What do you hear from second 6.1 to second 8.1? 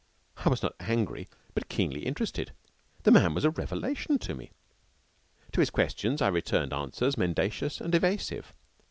I returned answers mendacious and